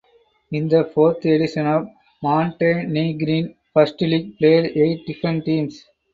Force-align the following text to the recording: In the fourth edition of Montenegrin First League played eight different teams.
In 0.51 0.67
the 0.67 0.85
fourth 0.85 1.23
edition 1.25 1.67
of 1.67 1.87
Montenegrin 2.23 3.53
First 3.71 4.01
League 4.01 4.35
played 4.39 4.75
eight 4.75 5.05
different 5.05 5.45
teams. 5.45 5.85